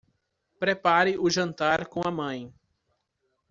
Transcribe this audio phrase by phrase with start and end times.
[0.59, 2.51] Prepare o jantar com a mãe